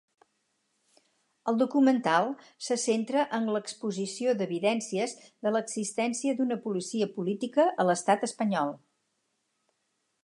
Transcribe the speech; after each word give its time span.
El 1.51 1.59
documental 1.59 2.31
se 2.67 2.77
centra 2.83 3.25
en 3.39 3.45
l'exposició 3.57 4.33
d'evidències 4.41 5.15
de 5.27 5.53
l'existència 5.57 6.37
d'una 6.41 6.59
policia 6.67 7.11
política 7.21 7.69
a 7.85 7.89
l'Estat 7.91 8.27
Espanyol. 8.33 8.75